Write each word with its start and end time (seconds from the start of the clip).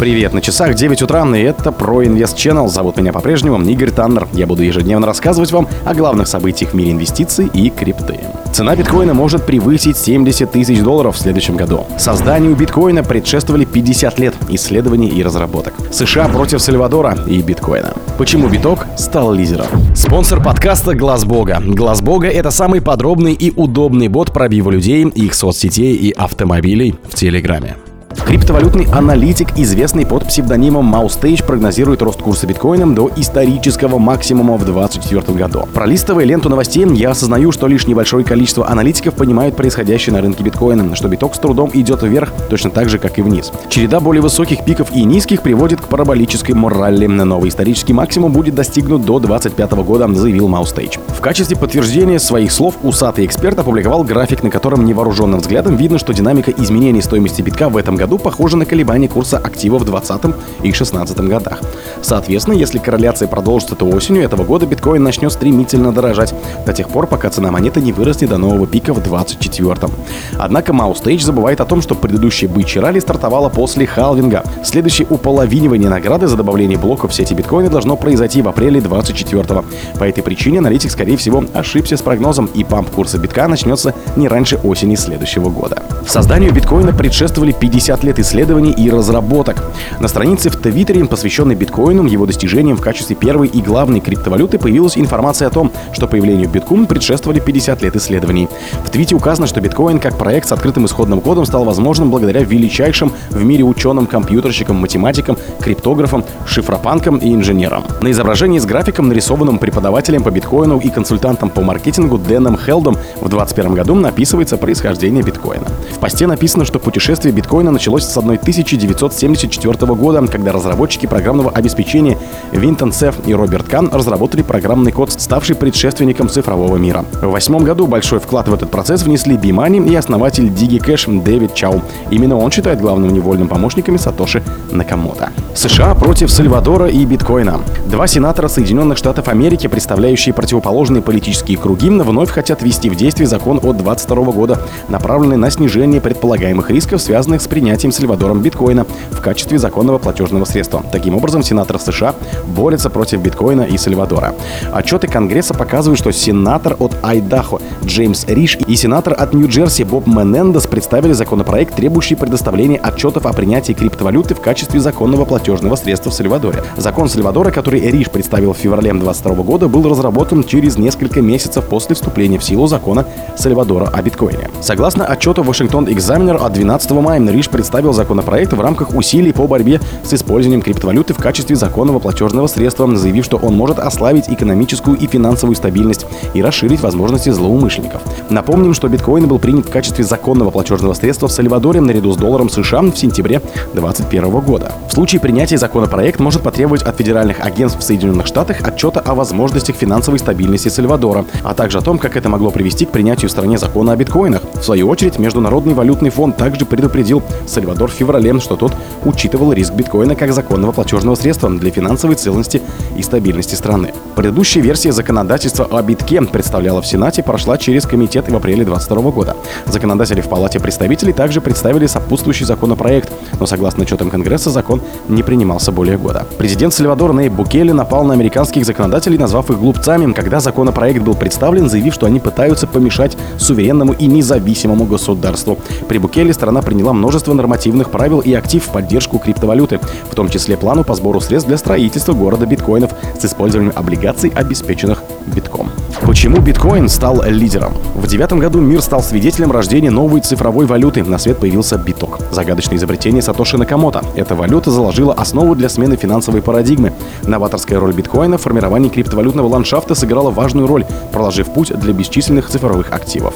Привет, 0.00 0.32
на 0.32 0.40
часах 0.40 0.76
9 0.76 1.02
утра, 1.02 1.26
и 1.36 1.42
это 1.42 1.72
про 1.72 2.02
Инвест 2.06 2.34
Channel. 2.34 2.68
Зовут 2.68 2.96
меня 2.96 3.12
по-прежнему 3.12 3.60
Игорь 3.60 3.90
Таннер. 3.90 4.28
Я 4.32 4.46
буду 4.46 4.62
ежедневно 4.62 5.06
рассказывать 5.06 5.52
вам 5.52 5.68
о 5.84 5.92
главных 5.92 6.26
событиях 6.26 6.70
в 6.70 6.74
мире 6.74 6.92
инвестиций 6.92 7.50
и 7.52 7.68
крипты. 7.68 8.18
Цена 8.50 8.74
биткоина 8.74 9.12
может 9.12 9.44
превысить 9.44 9.98
70 9.98 10.50
тысяч 10.50 10.80
долларов 10.80 11.16
в 11.16 11.18
следующем 11.18 11.54
году. 11.54 11.84
Созданию 11.98 12.56
биткоина 12.56 13.04
предшествовали 13.04 13.66
50 13.66 14.18
лет 14.18 14.34
исследований 14.48 15.08
и 15.08 15.22
разработок. 15.22 15.74
США 15.92 16.28
против 16.28 16.62
Сальвадора 16.62 17.18
и 17.26 17.42
биткоина. 17.42 17.92
Почему 18.16 18.48
биток 18.48 18.86
стал 18.96 19.34
лидером? 19.34 19.66
Спонсор 19.94 20.42
подкаста 20.42 20.94
Глаз 20.94 21.26
Бога. 21.26 21.60
Глаз 21.62 22.00
Бога 22.00 22.28
это 22.28 22.50
самый 22.50 22.80
подробный 22.80 23.34
и 23.34 23.52
удобный 23.54 24.08
бот 24.08 24.32
пробива 24.32 24.70
людей, 24.70 25.04
их 25.04 25.34
соцсетей 25.34 25.94
и 25.94 26.10
автомобилей 26.12 26.94
в 27.06 27.16
Телеграме. 27.16 27.76
Криптовалютный 28.14 28.86
аналитик, 28.92 29.56
известный 29.56 30.04
под 30.04 30.26
псевдонимом 30.26 30.94
Moustage, 30.94 31.44
прогнозирует 31.44 32.02
рост 32.02 32.20
курса 32.20 32.46
биткоина 32.46 32.94
до 32.94 33.10
исторического 33.16 33.98
максимума 33.98 34.56
в 34.56 34.64
2024 34.64 35.38
году. 35.38 35.68
Пролистывая 35.72 36.24
ленту 36.24 36.48
новостей, 36.48 36.86
я 36.94 37.10
осознаю, 37.10 37.52
что 37.52 37.66
лишь 37.66 37.86
небольшое 37.86 38.24
количество 38.24 38.68
аналитиков 38.68 39.14
понимают 39.14 39.56
происходящее 39.56 40.14
на 40.14 40.22
рынке 40.22 40.42
биткоина, 40.42 40.96
что 40.96 41.08
биток 41.08 41.34
с 41.34 41.38
трудом 41.38 41.70
идет 41.74 42.02
вверх, 42.02 42.32
точно 42.48 42.70
так 42.70 42.88
же, 42.88 42.98
как 42.98 43.18
и 43.18 43.22
вниз. 43.22 43.52
Череда 43.68 44.00
более 44.00 44.22
высоких 44.22 44.64
пиков 44.64 44.92
и 44.92 45.04
низких 45.04 45.42
приводит 45.42 45.80
к 45.80 45.84
параболической 45.88 46.54
морали. 46.54 47.06
Новый 47.06 47.50
исторический 47.50 47.92
максимум 47.92 48.32
будет 48.32 48.54
достигнут 48.54 49.04
до 49.04 49.18
2025 49.18 49.72
года, 49.84 50.12
заявил 50.14 50.48
Moustage. 50.48 50.98
В 51.08 51.20
качестве 51.20 51.56
подтверждения 51.56 52.18
своих 52.18 52.50
слов 52.50 52.74
усатый 52.82 53.26
эксперт 53.26 53.58
опубликовал 53.58 54.02
график, 54.02 54.42
на 54.42 54.50
котором 54.50 54.84
невооруженным 54.84 55.40
взглядом 55.40 55.76
видно, 55.76 55.98
что 55.98 56.12
динамика 56.12 56.50
изменений 56.50 57.02
стоимости 57.02 57.42
битка 57.42 57.68
в 57.68 57.76
этом 57.76 57.96
году 58.00 58.18
похожа 58.18 58.56
на 58.56 58.64
колебания 58.64 59.08
курса 59.08 59.36
актива 59.36 59.78
в 59.78 59.84
2020 59.84 60.24
и 60.60 60.70
2016 60.70 61.18
годах. 61.20 61.60
Соответственно, 62.00 62.54
если 62.54 62.78
корреляция 62.78 63.28
продолжится, 63.28 63.74
то 63.74 63.84
осенью 63.84 64.22
этого 64.22 64.42
года 64.44 64.64
биткоин 64.64 65.02
начнет 65.02 65.30
стремительно 65.32 65.92
дорожать 65.92 66.34
до 66.64 66.72
тех 66.72 66.88
пор, 66.88 67.06
пока 67.06 67.28
цена 67.28 67.50
монеты 67.50 67.82
не 67.82 67.92
вырастет 67.92 68.30
до 68.30 68.38
нового 68.38 68.66
пика 68.66 68.94
в 68.94 69.02
2024. 69.02 69.92
Однако 70.38 70.72
Маустейдж 70.72 71.22
забывает 71.22 71.60
о 71.60 71.66
том, 71.66 71.82
что 71.82 71.94
предыдущая 71.94 72.48
бычья 72.48 72.80
ралли 72.80 73.00
стартовала 73.00 73.50
после 73.50 73.86
халвинга. 73.86 74.44
Следующее 74.64 75.06
уполовинивание 75.10 75.90
награды 75.90 76.26
за 76.26 76.36
добавление 76.36 76.78
блоков 76.78 77.10
в 77.10 77.14
сети 77.14 77.34
биткоина 77.34 77.68
должно 77.68 77.96
произойти 77.96 78.40
в 78.40 78.48
апреле 78.48 78.80
2024. 78.80 79.62
По 79.98 80.04
этой 80.04 80.22
причине 80.22 80.60
аналитик, 80.60 80.90
скорее 80.90 81.18
всего, 81.18 81.44
ошибся 81.52 81.98
с 81.98 82.02
прогнозом, 82.02 82.48
и 82.54 82.64
памп 82.64 82.88
курса 82.90 83.18
битка 83.18 83.46
начнется 83.46 83.94
не 84.16 84.26
раньше 84.26 84.56
осени 84.56 84.94
следующего 84.94 85.50
года. 85.50 85.82
Созданию 86.06 86.52
биткоина 86.52 86.92
предшествовали 86.92 87.52
50 87.52 87.89
лет 88.02 88.18
исследований 88.18 88.72
и 88.72 88.90
разработок. 88.90 89.62
На 89.98 90.08
странице 90.08 90.48
в 90.50 90.56
Твиттере, 90.56 91.04
посвященной 91.04 91.54
биткоину, 91.54 92.06
его 92.06 92.26
достижениям 92.26 92.76
в 92.76 92.80
качестве 92.80 93.16
первой 93.16 93.48
и 93.48 93.60
главной 93.60 94.00
криптовалюты, 94.00 94.58
появилась 94.58 94.96
информация 94.96 95.48
о 95.48 95.50
том, 95.50 95.72
что 95.92 96.06
появлению 96.06 96.48
биткоин 96.48 96.86
предшествовали 96.86 97.40
50 97.40 97.82
лет 97.82 97.96
исследований. 97.96 98.48
В 98.84 98.90
твите 98.90 99.14
указано, 99.14 99.46
что 99.46 99.60
биткоин 99.60 99.98
как 99.98 100.16
проект 100.16 100.48
с 100.48 100.52
открытым 100.52 100.86
исходным 100.86 101.20
кодом 101.20 101.44
стал 101.44 101.64
возможным 101.64 102.10
благодаря 102.10 102.42
величайшим 102.42 103.12
в 103.30 103.44
мире 103.44 103.64
ученым, 103.64 104.06
компьютерщикам, 104.06 104.76
математикам, 104.76 105.36
криптографам, 105.60 106.24
шифропанкам 106.46 107.16
и 107.18 107.34
инженерам. 107.34 107.84
На 108.00 108.10
изображении 108.10 108.58
с 108.58 108.66
графиком, 108.66 109.08
нарисованным 109.08 109.58
преподавателем 109.58 110.22
по 110.22 110.30
биткоину 110.30 110.78
и 110.78 110.90
консультантом 110.90 111.50
по 111.50 111.62
маркетингу 111.62 112.18
Дэном 112.18 112.56
Хелдом 112.56 112.94
в 113.20 113.28
2021 113.28 113.74
году 113.74 113.94
написывается 113.94 114.56
происхождение 114.56 115.22
биткоина. 115.22 115.66
В 115.94 115.98
посте 115.98 116.26
написано, 116.26 116.64
что 116.64 116.78
путешествие 116.78 117.32
биткоина 117.32 117.70
началось 117.80 118.04
с 118.04 118.14
1974 118.18 119.94
года, 119.94 120.26
когда 120.26 120.52
разработчики 120.52 121.06
программного 121.06 121.50
обеспечения 121.50 122.18
Винтон 122.52 122.92
Сеф 122.92 123.16
и 123.26 123.32
Роберт 123.32 123.68
Кан 123.68 123.88
разработали 123.90 124.42
программный 124.42 124.92
код, 124.92 125.12
ставший 125.12 125.56
предшественником 125.56 126.28
цифрового 126.28 126.76
мира. 126.76 127.06
В 127.22 127.30
восьмом 127.30 127.64
году 127.64 127.86
большой 127.86 128.20
вклад 128.20 128.48
в 128.48 128.52
этот 128.52 128.70
процесс 128.70 129.02
внесли 129.02 129.38
Бимани 129.38 129.80
и 129.80 129.94
основатель 129.94 130.48
DigiCash 130.48 131.22
Дэвид 131.22 131.54
Чау. 131.54 131.80
Именно 132.10 132.36
он 132.36 132.50
считает 132.50 132.82
главным 132.82 133.14
невольным 133.14 133.48
помощниками 133.48 133.96
Сатоши 133.96 134.42
Накамото. 134.70 135.30
США 135.54 135.94
против 135.94 136.30
Сальвадора 136.30 136.88
и 136.88 137.02
биткоина. 137.06 137.62
Два 137.86 138.06
сенатора 138.06 138.48
Соединенных 138.48 138.98
Штатов 138.98 139.28
Америки, 139.28 139.68
представляющие 139.68 140.34
противоположные 140.34 141.00
политические 141.00 141.56
круги, 141.56 141.88
вновь 141.88 142.28
хотят 142.28 142.60
ввести 142.60 142.90
в 142.90 142.96
действие 142.96 143.26
закон 143.26 143.58
от 143.62 143.78
22 143.78 144.16
года, 144.32 144.60
направленный 144.88 145.38
на 145.38 145.50
снижение 145.50 146.02
предполагаемых 146.02 146.70
рисков, 146.70 147.00
связанных 147.00 147.40
с 147.40 147.48
принятием 147.48 147.69
Сальвадором 147.78 148.40
биткоина 148.40 148.86
в 149.10 149.20
качестве 149.20 149.58
законного 149.58 149.98
платежного 149.98 150.44
средства. 150.44 150.84
Таким 150.92 151.16
образом, 151.16 151.42
сенатор 151.42 151.78
США 151.78 152.14
борется 152.46 152.90
против 152.90 153.20
биткоина 153.20 153.62
и 153.62 153.76
Сальвадора. 153.76 154.34
Отчеты 154.72 155.06
Конгресса 155.06 155.54
показывают, 155.54 155.98
что 155.98 156.12
сенатор 156.12 156.76
от 156.78 156.96
Айдахо 157.02 157.60
Джеймс 157.84 158.26
Риш 158.26 158.58
и 158.66 158.76
сенатор 158.76 159.14
от 159.16 159.34
Нью-Джерси 159.34 159.84
Боб 159.84 160.06
Менендес 160.06 160.66
представили 160.66 161.12
законопроект, 161.12 161.74
требующий 161.74 162.14
предоставления 162.14 162.78
отчетов 162.78 163.26
о 163.26 163.32
принятии 163.32 163.72
криптовалюты 163.72 164.34
в 164.34 164.40
качестве 164.40 164.80
законного 164.80 165.24
платежного 165.24 165.76
средства 165.76 166.10
в 166.10 166.14
Сальвадоре. 166.14 166.62
Закон 166.76 167.08
Сальвадора, 167.08 167.50
который 167.50 167.80
Риш 167.80 168.10
представил 168.10 168.52
в 168.52 168.58
феврале 168.58 168.92
2022 168.92 169.44
года, 169.44 169.68
был 169.68 169.88
разработан 169.88 170.44
через 170.44 170.76
несколько 170.76 171.20
месяцев 171.22 171.64
после 171.66 171.94
вступления 171.94 172.38
в 172.38 172.44
силу 172.44 172.66
закона 172.66 173.06
Сальвадора 173.36 173.88
о 173.88 174.02
биткоине. 174.02 174.50
Согласно 174.60 175.06
отчету 175.06 175.42
Вашингтон 175.42 175.90
Экзаменер 175.90 176.36
от 176.36 176.52
12 176.52 176.90
мая 176.92 177.20
Риш 177.30 177.48
представил 177.60 177.92
законопроект 177.92 178.54
в 178.54 178.60
рамках 178.62 178.94
усилий 178.94 179.32
по 179.34 179.46
борьбе 179.46 179.82
с 180.02 180.14
использованием 180.14 180.62
криптовалюты 180.62 181.12
в 181.12 181.18
качестве 181.18 181.56
законного 181.56 181.98
платежного 181.98 182.46
средства, 182.46 182.96
заявив, 182.96 183.26
что 183.26 183.36
он 183.36 183.54
может 183.54 183.78
ослабить 183.78 184.30
экономическую 184.30 184.96
и 184.96 185.06
финансовую 185.06 185.56
стабильность 185.56 186.06
и 186.32 186.40
расширить 186.40 186.80
возможности 186.80 187.28
злоумышленников. 187.28 188.00
Напомним, 188.30 188.72
что 188.72 188.88
биткоин 188.88 189.28
был 189.28 189.38
принят 189.38 189.66
в 189.66 189.70
качестве 189.70 190.04
законного 190.04 190.50
платежного 190.50 190.94
средства 190.94 191.28
в 191.28 191.32
Сальвадоре 191.32 191.82
наряду 191.82 192.12
с 192.12 192.16
долларом 192.16 192.48
США 192.48 192.80
в 192.80 192.96
сентябре 192.96 193.42
2021 193.74 194.30
года. 194.40 194.72
В 194.88 194.94
случае 194.94 195.20
принятия 195.20 195.58
законопроект 195.58 196.18
может 196.18 196.40
потребовать 196.40 196.82
от 196.82 196.96
федеральных 196.96 197.44
агентств 197.44 197.80
в 197.80 197.82
Соединенных 197.82 198.26
Штатах 198.26 198.66
отчета 198.66 199.00
о 199.00 199.14
возможностях 199.14 199.76
финансовой 199.76 200.18
стабильности 200.18 200.68
Сальвадора, 200.68 201.26
а 201.44 201.52
также 201.52 201.76
о 201.76 201.82
том, 201.82 201.98
как 201.98 202.16
это 202.16 202.30
могло 202.30 202.50
привести 202.50 202.86
к 202.86 202.90
принятию 202.90 203.28
в 203.28 203.32
стране 203.32 203.58
закона 203.58 203.92
о 203.92 203.96
биткоинах. 203.96 204.40
В 204.54 204.62
свою 204.62 204.88
очередь, 204.88 205.18
Международный 205.18 205.74
валютный 205.74 206.08
фонд 206.08 206.38
также 206.38 206.64
предупредил 206.64 207.22
Сальвадор 207.50 207.90
в 207.90 207.94
феврале, 207.94 208.30
что 208.40 208.56
тот 208.56 208.72
учитывал 209.04 209.52
риск 209.52 209.74
биткоина 209.74 210.14
как 210.14 210.32
законного 210.32 210.72
платежного 210.72 211.16
средства 211.16 211.50
для 211.50 211.70
финансовой 211.70 212.16
целостности 212.16 212.62
и 212.96 213.02
стабильности 213.02 213.54
страны. 213.54 213.92
Предыдущая 214.14 214.62
версия 214.62 214.92
законодательства 214.92 215.66
о 215.70 215.82
битке 215.82 216.20
представляла 216.22 216.82
в 216.82 216.86
Сенате, 216.86 217.22
прошла 217.22 217.58
через 217.58 217.86
комитет 217.86 218.28
в 218.28 218.36
апреле 218.36 218.64
2022 218.64 219.10
года. 219.10 219.36
Законодатели 219.66 220.20
в 220.20 220.28
Палате 220.28 220.60
представителей 220.60 221.12
также 221.12 221.40
представили 221.40 221.86
сопутствующий 221.86 222.46
законопроект, 222.46 223.10
но 223.38 223.46
согласно 223.46 223.84
отчетам 223.84 224.10
Конгресса 224.10 224.50
закон 224.50 224.82
не 225.08 225.22
принимался 225.22 225.72
более 225.72 225.96
года. 225.96 226.26
Президент 226.38 226.74
Сальвадора 226.74 227.12
Нейб 227.12 227.32
Букелли 227.32 227.72
напал 227.72 228.04
на 228.04 228.14
американских 228.14 228.64
законодателей, 228.64 229.18
назвав 229.18 229.50
их 229.50 229.58
глупцами, 229.58 230.12
когда 230.12 230.40
законопроект 230.40 231.02
был 231.02 231.14
представлен, 231.14 231.68
заявив, 231.68 231.94
что 231.94 232.06
они 232.06 232.20
пытаются 232.20 232.66
помешать 232.66 233.16
суверенному 233.38 233.92
и 233.94 234.06
независимому 234.06 234.84
государству. 234.84 235.58
При 235.88 235.98
Букелли 235.98 236.32
страна 236.32 236.62
приняла 236.62 236.92
множество 236.92 237.29
нормативных 237.34 237.90
правил 237.90 238.20
и 238.20 238.32
актив 238.34 238.64
в 238.64 238.72
поддержку 238.72 239.18
криптовалюты, 239.18 239.80
в 240.10 240.14
том 240.14 240.28
числе 240.28 240.56
плану 240.56 240.84
по 240.84 240.94
сбору 240.94 241.20
средств 241.20 241.48
для 241.48 241.58
строительства 241.58 242.12
города 242.12 242.46
биткоинов 242.46 242.92
с 243.18 243.24
использованием 243.24 243.72
облигаций, 243.76 244.30
обеспеченных 244.30 245.02
битком. 245.26 245.70
Почему 245.98 246.40
биткоин 246.40 246.88
стал 246.88 247.22
лидером? 247.24 247.72
В 247.94 248.06
девятом 248.06 248.38
году 248.38 248.60
мир 248.60 248.80
стал 248.80 249.02
свидетелем 249.02 249.50
рождения 249.50 249.90
новой 249.90 250.20
цифровой 250.20 250.66
валюты. 250.66 251.02
На 251.02 251.18
свет 251.18 251.38
появился 251.38 251.76
биток. 251.76 252.18
Загадочное 252.30 252.78
изобретение 252.78 253.22
Сатоши 253.22 253.58
Накамото. 253.58 254.02
Эта 254.14 254.34
валюта 254.34 254.70
заложила 254.70 255.12
основу 255.12 255.54
для 255.54 255.68
смены 255.68 255.96
финансовой 255.96 256.42
парадигмы. 256.42 256.92
Новаторская 257.22 257.80
роль 257.80 257.92
биткоина 257.92 258.38
в 258.38 258.42
формировании 258.42 258.88
криптовалютного 258.88 259.48
ландшафта 259.48 259.94
сыграла 259.94 260.30
важную 260.30 260.66
роль, 260.66 260.86
проложив 261.12 261.52
путь 261.52 261.72
для 261.78 261.92
бесчисленных 261.92 262.48
цифровых 262.48 262.92
активов. 262.92 263.34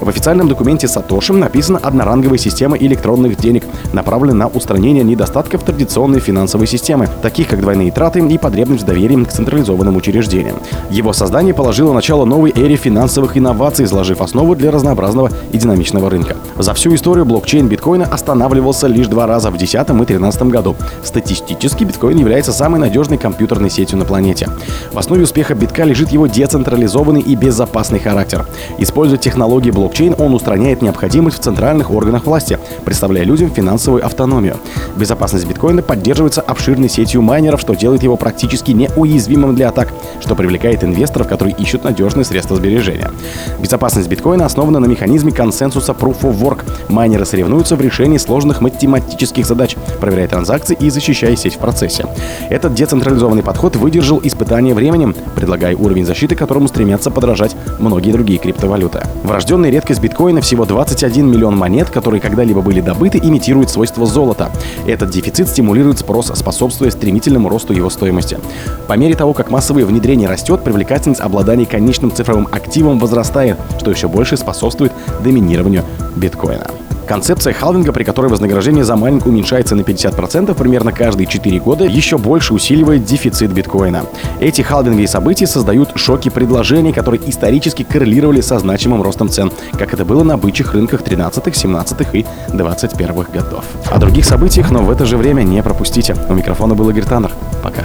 В 0.00 0.08
официальном 0.08 0.48
документе 0.48 0.86
Сатоши 0.86 1.32
написана 1.32 1.78
одноранговая 1.78 2.38
система 2.38 2.76
электронных 2.76 3.36
денег, 3.36 3.64
направленная 3.92 4.38
на 4.38 4.46
устранение 4.46 5.02
недостатков 5.02 5.64
традиционной 5.64 6.20
финансовой 6.20 6.68
системы, 6.68 7.08
таких 7.22 7.48
как 7.48 7.60
двойные 7.60 7.90
траты 7.90 8.20
и 8.20 8.38
потребность 8.38 8.84
в 8.84 8.86
доверии 8.86 9.24
к 9.24 9.32
централизованным 9.32 9.96
учреждениям. 9.96 10.56
Его 10.90 11.12
создание 11.12 11.54
положило 11.54 11.87
положило 11.88 11.94
начало 11.94 12.24
новой 12.24 12.50
эре 12.50 12.76
финансовых 12.76 13.36
инноваций, 13.36 13.84
изложив 13.84 14.20
основу 14.20 14.54
для 14.54 14.70
разнообразного 14.70 15.30
и 15.52 15.58
динамичного 15.58 16.10
рынка. 16.10 16.36
За 16.58 16.74
всю 16.74 16.94
историю 16.94 17.24
блокчейн 17.24 17.68
биткоина 17.68 18.04
останавливался 18.04 18.88
лишь 18.88 19.06
два 19.06 19.26
раза 19.26 19.48
в 19.48 19.56
2010 19.56 19.88
и 19.88 19.92
2013 19.92 20.42
году. 20.42 20.76
Статистически 21.02 21.84
биткоин 21.84 22.18
является 22.18 22.52
самой 22.52 22.80
надежной 22.80 23.16
компьютерной 23.18 23.70
сетью 23.70 23.98
на 23.98 24.04
планете. 24.04 24.48
В 24.92 24.98
основе 24.98 25.22
успеха 25.22 25.54
битка 25.54 25.84
лежит 25.84 26.10
его 26.10 26.26
децентрализованный 26.26 27.20
и 27.20 27.34
безопасный 27.36 28.00
характер. 28.00 28.46
Используя 28.78 29.18
технологии 29.18 29.70
блокчейн, 29.70 30.14
он 30.18 30.34
устраняет 30.34 30.82
необходимость 30.82 31.38
в 31.38 31.42
центральных 31.42 31.90
органах 31.90 32.26
власти, 32.26 32.58
представляя 32.84 33.24
людям 33.24 33.50
финансовую 33.50 34.04
автономию. 34.04 34.56
Безопасность 34.96 35.46
биткоина 35.46 35.82
поддерживается 35.82 36.40
обширной 36.40 36.88
сетью 36.88 37.22
майнеров, 37.22 37.60
что 37.60 37.74
делает 37.74 38.02
его 38.02 38.16
практически 38.16 38.72
неуязвимым 38.72 39.54
для 39.54 39.68
атак, 39.68 39.88
что 40.20 40.34
привлекает 40.34 40.84
инвесторов, 40.84 41.28
которые 41.28 41.54
ищут 41.56 41.77
надежные 41.84 42.24
средства 42.24 42.56
сбережения. 42.56 43.10
Безопасность 43.58 44.08
биткоина 44.08 44.44
основана 44.44 44.78
на 44.80 44.86
механизме 44.86 45.32
консенсуса 45.32 45.92
Proof 45.92 46.20
of 46.22 46.40
Work. 46.40 46.64
Майнеры 46.88 47.24
соревнуются 47.24 47.76
в 47.76 47.80
решении 47.80 48.18
сложных 48.18 48.60
математических 48.60 49.46
задач, 49.46 49.76
проверяя 50.00 50.28
транзакции 50.28 50.76
и 50.78 50.90
защищая 50.90 51.36
сеть 51.36 51.54
в 51.54 51.58
процессе. 51.58 52.06
Этот 52.50 52.74
децентрализованный 52.74 53.42
подход 53.42 53.76
выдержал 53.76 54.20
испытание 54.22 54.74
временем, 54.74 55.14
предлагая 55.34 55.76
уровень 55.76 56.06
защиты, 56.06 56.34
которому 56.34 56.68
стремятся 56.68 57.10
подражать 57.10 57.56
многие 57.78 58.12
другие 58.12 58.38
криптовалюты. 58.38 59.02
Врожденная 59.22 59.70
редкость 59.70 60.00
биткоина 60.00 60.40
всего 60.40 60.64
21 60.64 61.30
миллион 61.30 61.56
монет, 61.56 61.90
которые 61.90 62.20
когда-либо 62.20 62.60
были 62.60 62.80
добыты, 62.80 63.18
имитирует 63.18 63.70
свойства 63.70 64.06
золота. 64.06 64.50
Этот 64.86 65.10
дефицит 65.10 65.48
стимулирует 65.48 65.98
спрос, 65.98 66.32
способствуя 66.34 66.90
стремительному 66.90 67.48
росту 67.48 67.72
его 67.72 67.90
стоимости. 67.90 68.38
По 68.86 68.94
мере 68.94 69.14
того, 69.14 69.32
как 69.32 69.50
массовое 69.50 69.84
внедрение 69.84 70.28
растет, 70.28 70.62
привлекательность 70.64 71.20
обладания 71.20 71.66
конечным 71.68 72.10
цифровым 72.10 72.48
активом 72.50 72.98
возрастает, 72.98 73.56
что 73.78 73.90
еще 73.90 74.08
больше 74.08 74.36
способствует 74.36 74.92
доминированию 75.22 75.84
биткоина. 76.16 76.66
Концепция 77.08 77.54
халвинга, 77.54 77.90
при 77.90 78.04
которой 78.04 78.26
вознаграждение 78.26 78.84
за 78.84 78.94
майнинг 78.94 79.24
уменьшается 79.24 79.74
на 79.74 79.80
50% 79.80 80.54
примерно 80.54 80.92
каждые 80.92 81.26
4 81.26 81.58
года, 81.58 81.86
еще 81.86 82.18
больше 82.18 82.52
усиливает 82.52 83.04
дефицит 83.04 83.50
биткоина. 83.50 84.04
Эти 84.40 84.60
халвинговые 84.60 85.08
события 85.08 85.46
создают 85.46 85.92
шоки 85.94 86.28
предложений, 86.28 86.92
которые 86.92 87.22
исторически 87.26 87.82
коррелировали 87.82 88.42
со 88.42 88.58
значимым 88.58 89.00
ростом 89.00 89.30
цен, 89.30 89.50
как 89.78 89.94
это 89.94 90.04
было 90.04 90.22
на 90.22 90.36
бычьих 90.36 90.74
рынках 90.74 91.02
13, 91.02 91.56
17 91.56 92.06
и 92.12 92.26
21 92.52 93.14
годов. 93.32 93.64
О 93.90 93.98
других 93.98 94.26
событиях, 94.26 94.70
но 94.70 94.82
в 94.82 94.90
это 94.90 95.06
же 95.06 95.16
время 95.16 95.44
не 95.44 95.62
пропустите. 95.62 96.14
У 96.28 96.34
микрофона 96.34 96.74
был 96.74 96.90
Игорь 96.90 97.04
Таннер. 97.04 97.32
Пока. 97.62 97.84